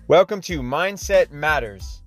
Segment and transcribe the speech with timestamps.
[0.08, 2.02] Welcome to Mindset Matters,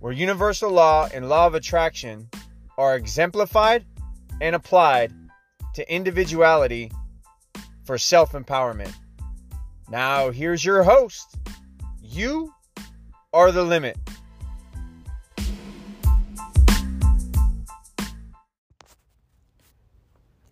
[0.00, 2.28] where universal law and law of attraction
[2.76, 3.84] are exemplified
[4.40, 5.12] and applied
[5.74, 6.90] to individuality
[7.84, 8.92] for self empowerment.
[9.88, 11.36] Now, here's your host.
[12.02, 12.52] You
[13.32, 13.96] are the limit.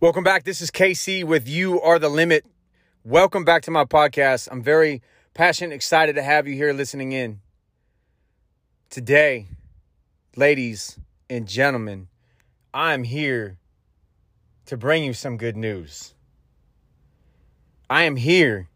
[0.04, 0.44] Welcome back.
[0.44, 2.44] This is Casey with You Are the Limit.
[3.04, 4.50] Welcome back to my podcast.
[4.52, 5.00] I'm very
[5.32, 7.40] passionate, excited to have you here listening in.
[8.90, 9.46] Today,
[10.36, 10.98] ladies
[11.30, 12.08] and gentlemen,
[12.74, 13.56] I'm here
[14.66, 16.12] to bring you some good news.
[17.88, 18.68] I am here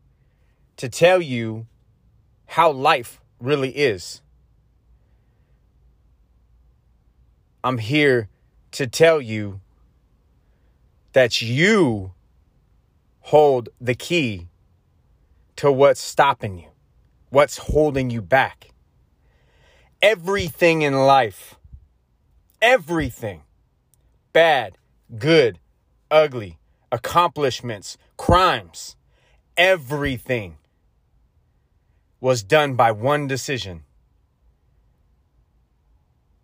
[0.79, 1.67] to tell you
[2.47, 4.23] how life really is.
[7.63, 8.31] I'm here
[8.71, 9.61] to tell you
[11.19, 12.13] that you
[13.19, 14.47] hold the key
[15.57, 16.69] to what's stopping you,
[17.31, 18.71] what's holding you back.
[20.01, 21.57] Everything in life,
[22.63, 23.43] everything,
[24.33, 24.79] bad,
[25.19, 25.59] good,
[26.09, 26.57] ugly,
[26.93, 28.95] accomplishments, crimes,
[29.57, 30.57] everything
[32.21, 33.83] was done by one decision.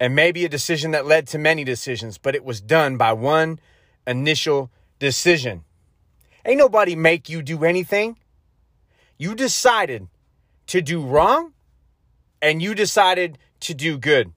[0.01, 3.61] And maybe a decision that led to many decisions, but it was done by one
[4.07, 5.65] initial decision.
[6.45, 8.19] Ain't nobody make you do anything.
[9.17, 10.09] You decided
[10.67, 11.53] to do wrong
[12.43, 14.33] and you decided to do good.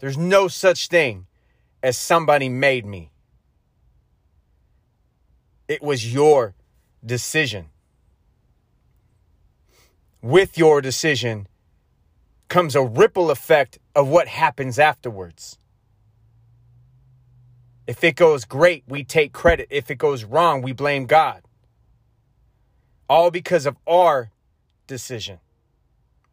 [0.00, 1.26] There's no such thing
[1.82, 3.10] as somebody made me.
[5.68, 6.54] It was your
[7.04, 7.66] decision.
[10.20, 11.46] With your decision
[12.48, 15.58] comes a ripple effect of what happens afterwards.
[17.92, 19.68] If it goes great, we take credit.
[19.68, 21.42] If it goes wrong, we blame God.
[23.06, 24.30] All because of our
[24.86, 25.40] decision,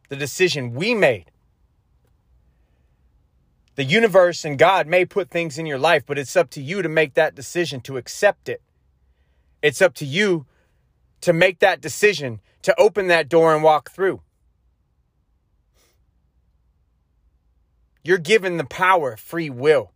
[0.08, 1.30] the decision we made.
[3.74, 6.80] The universe and God may put things in your life, but it's up to you
[6.80, 8.62] to make that decision to accept it.
[9.60, 10.46] It's up to you
[11.20, 14.22] to make that decision to open that door and walk through.
[18.02, 19.92] You're given the power, free will.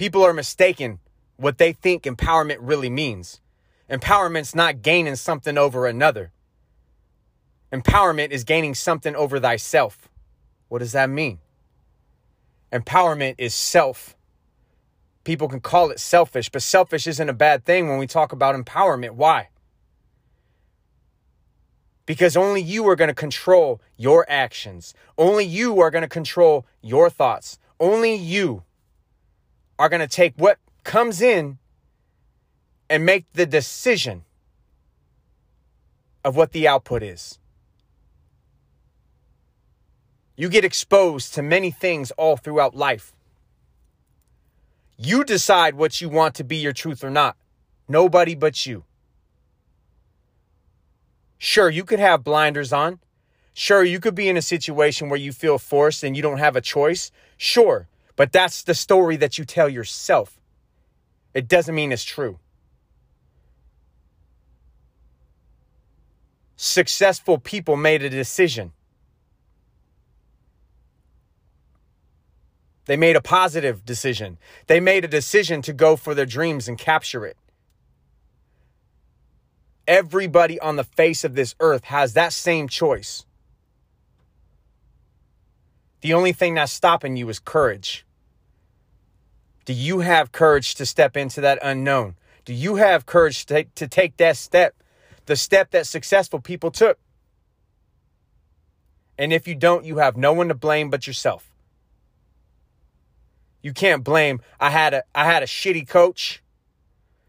[0.00, 0.98] People are mistaken
[1.36, 3.42] what they think empowerment really means.
[3.90, 6.32] Empowerment's not gaining something over another.
[7.70, 10.08] Empowerment is gaining something over thyself.
[10.68, 11.40] What does that mean?
[12.72, 14.16] Empowerment is self.
[15.24, 18.54] People can call it selfish, but selfish isn't a bad thing when we talk about
[18.54, 19.16] empowerment.
[19.16, 19.50] Why?
[22.06, 24.94] Because only you are going to control your actions.
[25.18, 27.58] Only you are going to control your thoughts.
[27.78, 28.62] Only you
[29.80, 31.58] are going to take what comes in
[32.90, 34.24] and make the decision
[36.22, 37.38] of what the output is.
[40.36, 43.14] You get exposed to many things all throughout life.
[44.98, 47.38] You decide what you want to be your truth or not.
[47.88, 48.84] Nobody but you.
[51.38, 52.98] Sure, you could have blinders on.
[53.54, 56.54] Sure, you could be in a situation where you feel forced and you don't have
[56.54, 57.10] a choice.
[57.38, 57.88] Sure,
[58.20, 60.38] but that's the story that you tell yourself.
[61.32, 62.38] It doesn't mean it's true.
[66.54, 68.72] Successful people made a decision.
[72.84, 74.36] They made a positive decision.
[74.66, 77.38] They made a decision to go for their dreams and capture it.
[79.88, 83.24] Everybody on the face of this earth has that same choice.
[86.02, 88.04] The only thing that's stopping you is courage.
[89.64, 92.16] Do you have courage to step into that unknown?
[92.44, 94.74] Do you have courage to to take that step,
[95.26, 96.98] the step that successful people took?
[99.18, 101.50] And if you don't, you have no one to blame but yourself.
[103.62, 106.42] You can't blame I had a I had a shitty coach.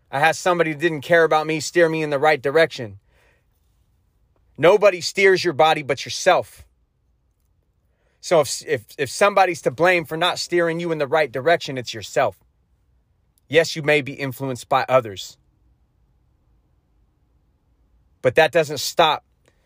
[0.10, 3.00] I had somebody who didn't care about me steer me in the right direction.
[4.57, 6.66] Nobody steers your body but yourself.
[8.22, 11.78] So if, if, if somebody's to blame for not steering you in the right direction,
[11.78, 12.38] it's yourself.
[13.50, 15.38] Yes, you may be influenced by others,
[18.22, 19.26] but that doesn't stop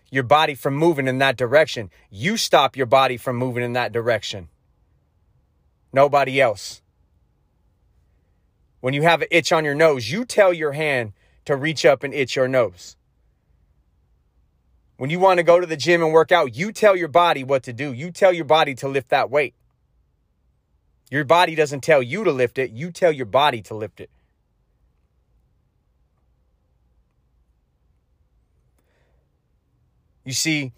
[0.10, 1.92] your body from moving in that direction.
[2.10, 4.48] You stop your body from moving in that direction.
[5.92, 6.81] Nobody else.
[8.80, 11.13] When you have an itch on your nose, you tell your hand
[11.44, 12.96] to reach up and itch your nose.
[14.97, 17.44] When you want to go to the gym and work out, you tell your body
[17.44, 17.92] what to do.
[17.92, 19.53] You tell your body to lift that weight.
[21.12, 24.09] Your body doesn't tell you to lift it, you tell your body to lift it.
[30.24, 30.74] You see,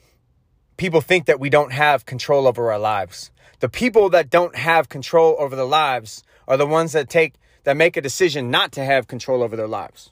[0.75, 3.31] people think that we don't have control over our lives.
[3.59, 7.77] The people that don't have control over their lives are the ones that take that
[7.77, 10.11] make a decision not to have control over their lives.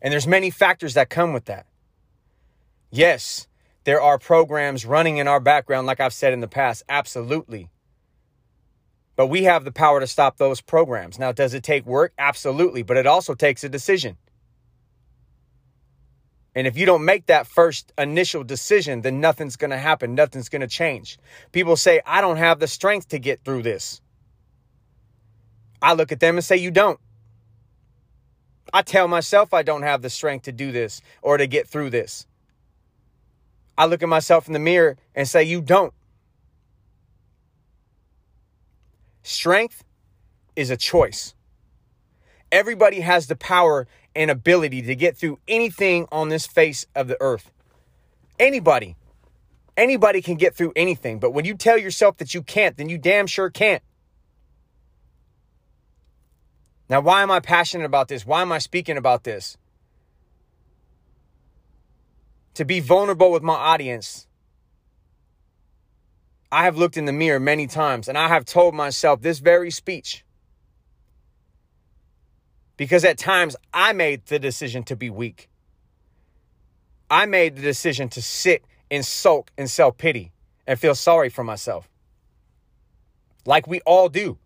[0.00, 1.66] And there's many factors that come with that.
[2.90, 3.46] Yes,
[3.84, 7.70] there are programs running in our background like I've said in the past, absolutely.
[9.16, 11.18] But we have the power to stop those programs.
[11.18, 12.12] Now, does it take work?
[12.18, 14.16] Absolutely, but it also takes a decision.
[16.54, 20.14] And if you don't make that first initial decision, then nothing's going to happen.
[20.14, 21.18] Nothing's going to change.
[21.50, 24.00] People say, I don't have the strength to get through this.
[25.82, 27.00] I look at them and say, You don't.
[28.72, 31.90] I tell myself I don't have the strength to do this or to get through
[31.90, 32.27] this.
[33.78, 35.94] I look at myself in the mirror and say, You don't.
[39.22, 39.84] Strength
[40.56, 41.34] is a choice.
[42.50, 43.86] Everybody has the power
[44.16, 47.52] and ability to get through anything on this face of the earth.
[48.38, 48.96] Anybody.
[49.76, 51.20] Anybody can get through anything.
[51.20, 53.82] But when you tell yourself that you can't, then you damn sure can't.
[56.88, 58.26] Now, why am I passionate about this?
[58.26, 59.56] Why am I speaking about this?
[62.58, 64.26] To be vulnerable with my audience.
[66.50, 69.70] I have looked in the mirror many times and I have told myself this very
[69.70, 70.24] speech
[72.76, 75.48] because at times I made the decision to be weak.
[77.08, 80.32] I made the decision to sit and sulk and self pity
[80.66, 81.88] and feel sorry for myself.
[83.46, 84.36] Like we all do.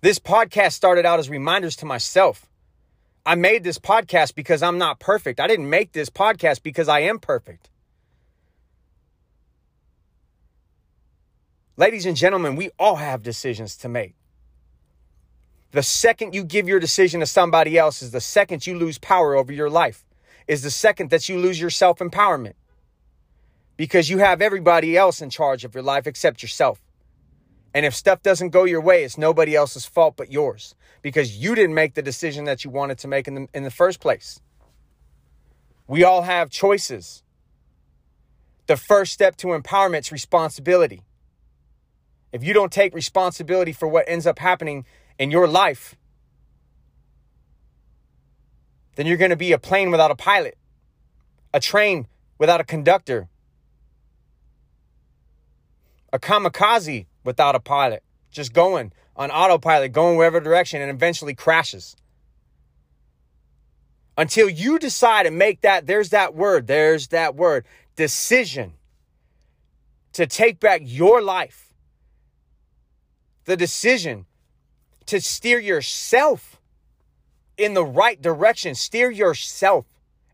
[0.00, 2.46] This podcast started out as reminders to myself.
[3.26, 5.40] I made this podcast because I'm not perfect.
[5.40, 7.70] I didn't make this podcast because I am perfect.
[11.76, 14.14] Ladies and gentlemen, we all have decisions to make.
[15.72, 19.34] The second you give your decision to somebody else is the second you lose power
[19.34, 20.04] over your life,
[20.46, 22.54] is the second that you lose your self empowerment
[23.76, 26.83] because you have everybody else in charge of your life except yourself.
[27.74, 31.56] And if stuff doesn't go your way, it's nobody else's fault but yours because you
[31.56, 34.40] didn't make the decision that you wanted to make in the, in the first place.
[35.88, 37.24] We all have choices.
[38.68, 41.02] The first step to empowerment is responsibility.
[42.32, 44.86] If you don't take responsibility for what ends up happening
[45.18, 45.96] in your life,
[48.94, 50.56] then you're going to be a plane without a pilot,
[51.52, 52.06] a train
[52.38, 53.28] without a conductor,
[56.12, 61.96] a kamikaze without a pilot, just going on autopilot, going wherever direction, and eventually crashes.
[64.16, 67.64] Until you decide and make that, there's that word, there's that word,
[67.96, 68.74] decision
[70.12, 71.74] to take back your life.
[73.44, 74.26] The decision
[75.06, 76.60] to steer yourself
[77.56, 78.74] in the right direction.
[78.74, 79.86] Steer yourself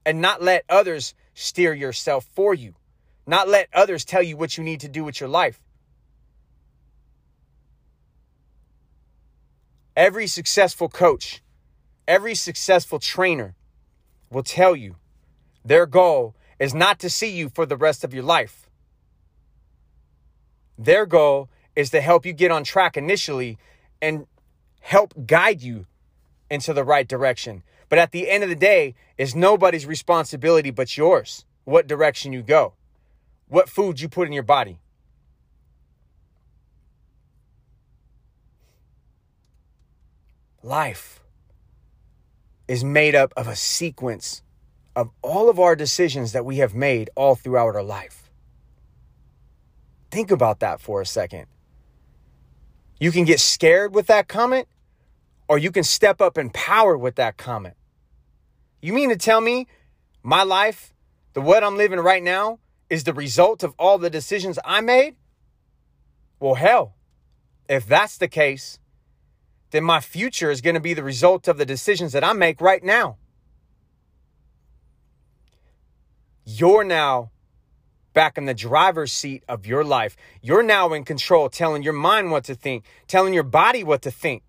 [0.05, 2.75] and not let others steer yourself for you.
[3.27, 5.61] Not let others tell you what you need to do with your life.
[9.97, 11.43] Every successful coach,
[12.07, 13.55] every successful trainer
[14.31, 14.97] will tell you
[15.65, 18.69] their goal is not to see you for the rest of your life.
[20.79, 23.59] Their goal is to help you get on track initially
[24.01, 24.27] and
[24.81, 25.87] help guide you
[26.51, 27.63] into the right direction.
[27.89, 32.43] But at the end of the day, it's nobody's responsibility but yours what direction you
[32.43, 32.75] go,
[33.49, 34.79] what food you put in your body.
[40.63, 41.21] Life
[42.69, 44.43] is made up of a sequence
[44.95, 48.31] of all of our decisions that we have made all throughout our life.
[50.11, 51.47] Think about that for a second.
[52.99, 54.69] You can get scared with that comment,
[55.49, 57.75] or you can step up in power with that comment.
[58.83, 59.67] You mean to tell me
[60.23, 60.93] my life,
[61.33, 62.59] the what I'm living right now,
[62.91, 65.17] is the result of all the decisions I made?
[66.41, 66.95] Well, hell,
[67.69, 68.80] if that's the case,
[69.71, 72.61] then my future is going to be the result of the decisions that I make
[72.61, 73.17] right now.
[76.45, 77.31] You're now
[78.13, 80.17] back in the driver's seat of your life.
[80.43, 84.11] You're now in control, telling your mind what to think, telling your body what to
[84.11, 84.43] think.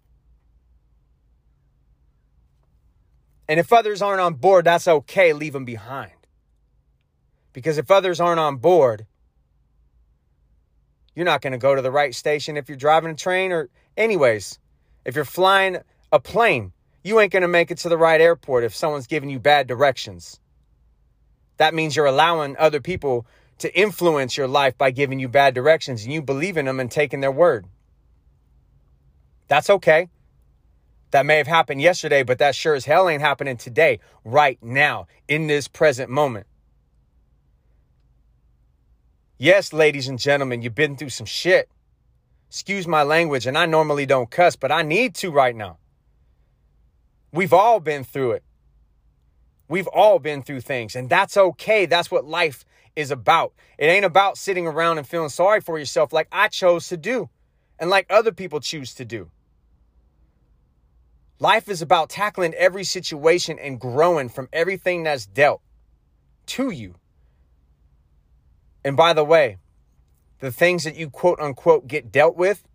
[3.48, 5.34] And if others aren't on board, that's okay.
[5.34, 6.12] Leave them behind.
[7.54, 9.06] Because if others aren't on board,
[11.14, 13.70] you're not going to go to the right station if you're driving a train or,
[13.98, 14.58] anyways,
[15.06, 15.78] if you're flying
[16.12, 19.30] a plane, you ain't going to make it to the right airport if someone's giving
[19.30, 20.40] you bad directions.
[21.58, 23.26] That means you're allowing other people
[23.60, 26.90] to influence your life by giving you bad directions and you believe in them and
[26.90, 27.66] taking their word.
[29.48, 30.10] That's okay.
[31.12, 35.08] That may have happened yesterday, but that sure as hell ain't happening today, right now,
[35.28, 36.48] in this present moment.
[39.38, 41.70] Yes, ladies and gentlemen, you've been through some shit.
[42.52, 45.78] Excuse my language, and I normally don't cuss, but I need to right now.
[47.32, 48.44] We've all been through it.
[49.70, 51.86] We've all been through things, and that's okay.
[51.86, 53.54] That's what life is about.
[53.78, 57.30] It ain't about sitting around and feeling sorry for yourself like I chose to do
[57.80, 59.32] and like other people choose to do.
[61.40, 65.62] Life is about tackling every situation and growing from everything that's dealt
[66.48, 66.96] to you.
[68.84, 69.58] And by the way,
[70.42, 72.68] the things that you quote unquote get dealt with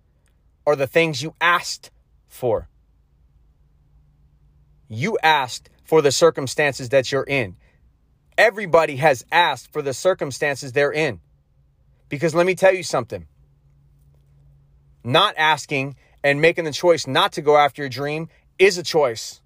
[0.67, 1.91] are the things you asked
[2.27, 2.69] for.
[4.89, 7.57] You asked for the circumstances that you're in.
[8.39, 11.21] Everybody has asked for the circumstances they're in.
[12.09, 13.27] Because let me tell you something
[15.03, 19.41] not asking and making the choice not to go after your dream is a choice.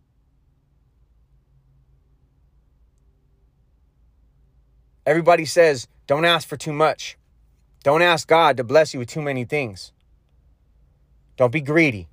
[5.04, 7.18] Everybody says, don't ask for too much.
[7.82, 9.92] Don't ask God to bless you with too many things.
[11.36, 12.08] Don't be greedy.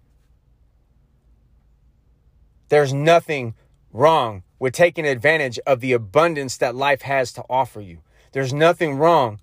[2.70, 3.56] There's nothing
[3.92, 8.00] wrong with taking advantage of the abundance that life has to offer you.
[8.32, 9.40] There's nothing wrong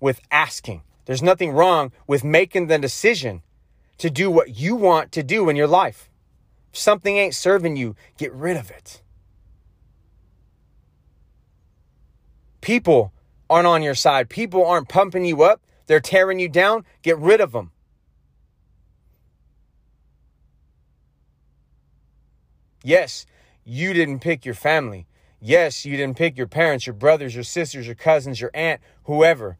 [0.00, 0.82] with asking.
[1.06, 3.42] There's nothing wrong with making the decision
[3.98, 6.08] to do what you want to do in your life.
[6.72, 9.02] If something ain't serving you, get rid of it.
[12.60, 13.12] People
[13.50, 14.28] aren't on your side.
[14.28, 15.60] People aren't pumping you up.
[15.86, 16.84] They're tearing you down.
[17.02, 17.72] Get rid of them.
[22.82, 23.26] Yes,
[23.64, 25.06] you didn't pick your family.
[25.40, 29.58] Yes, you didn't pick your parents, your brothers, your sisters, your cousins, your aunt, whoever.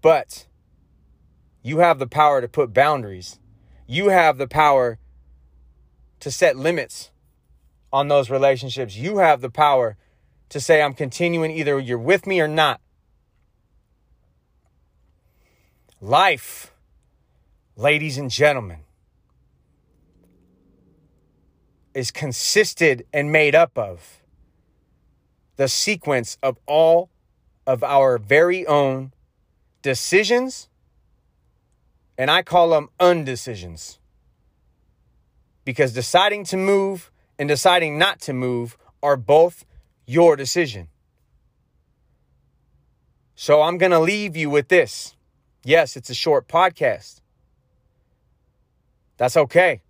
[0.00, 0.46] But
[1.62, 3.38] you have the power to put boundaries.
[3.86, 4.98] You have the power
[6.20, 7.10] to set limits
[7.92, 8.96] on those relationships.
[8.96, 9.96] You have the power
[10.50, 12.80] to say, I'm continuing, either you're with me or not.
[16.00, 16.72] Life,
[17.76, 18.80] ladies and gentlemen,
[21.94, 24.22] is consisted and made up of
[25.56, 27.10] the sequence of all
[27.66, 29.12] of our very own
[29.82, 30.68] decisions,
[32.16, 33.98] and I call them undecisions.
[35.64, 39.64] Because deciding to move and deciding not to move are both
[40.06, 40.88] your decision.
[43.34, 45.14] So I'm going to leave you with this.
[45.64, 47.20] Yes, it's a short podcast.
[49.18, 49.82] That's okay.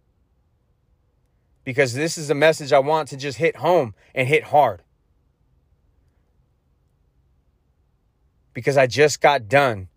[1.64, 4.82] Because this is a message I want to just hit home and hit hard.
[8.54, 9.88] Because I just got done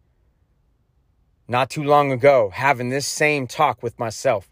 [1.47, 4.50] not too long ago having this same talk with myself.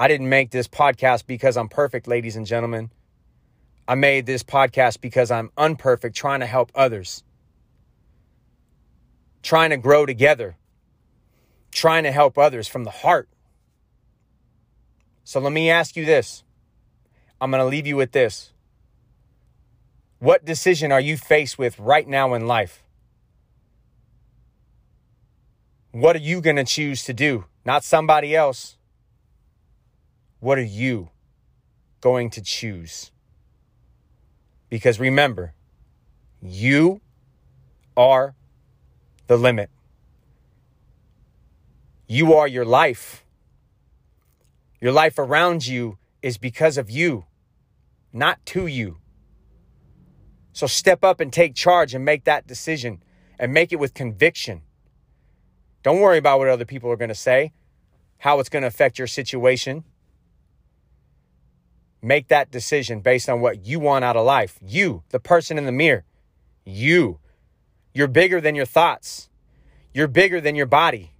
[0.00, 2.90] I didn't make this podcast because I'm perfect, ladies and gentlemen.
[3.86, 7.22] I made this podcast because I'm unperfect, trying to help others,
[9.42, 10.56] trying to grow together,
[11.70, 13.28] trying to help others from the heart.
[15.22, 16.44] So let me ask you this.
[17.38, 18.54] I'm going to leave you with this.
[20.18, 22.82] What decision are you faced with right now in life?
[25.90, 27.44] What are you going to choose to do?
[27.66, 28.78] Not somebody else.
[30.40, 31.10] What are you
[32.00, 33.12] going to choose?
[34.70, 35.54] Because remember,
[36.40, 37.00] you
[37.96, 38.34] are
[39.26, 39.68] the limit.
[42.06, 43.24] You are your life.
[44.80, 47.26] Your life around you is because of you,
[48.12, 48.96] not to you.
[50.52, 53.02] So step up and take charge and make that decision
[53.38, 54.62] and make it with conviction.
[55.82, 57.52] Don't worry about what other people are going to say,
[58.18, 59.84] how it's going to affect your situation.
[62.02, 64.58] Make that decision based on what you want out of life.
[64.64, 66.04] You, the person in the mirror.
[66.64, 67.18] You.
[67.92, 69.28] You're bigger than your thoughts.
[69.92, 71.12] You're bigger than your body.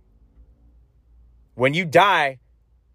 [1.54, 2.38] When you die,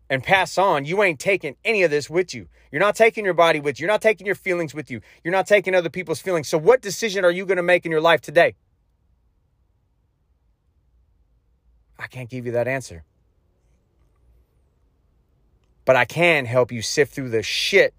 [0.10, 2.48] and pass on, you ain't taking any of this with you.
[2.72, 3.86] You're not taking your body with you.
[3.86, 5.02] You're not taking your feelings with you.
[5.24, 6.48] You're not taking other people's feelings.
[6.48, 8.56] So, what decision are you going to make in your life today?
[11.98, 13.04] I can't give you that answer.
[15.86, 17.94] But I can help you sift through the shit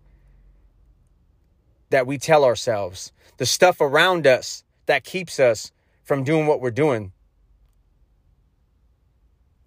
[1.91, 6.71] that we tell ourselves, the stuff around us that keeps us from doing what we're
[6.71, 7.13] doing.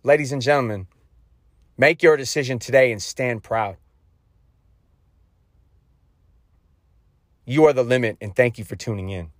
[0.04, 0.88] Ladies and gentlemen,
[1.78, 3.78] make your decision today and stand proud.
[7.46, 9.32] You are the limit, and thank you for tuning in.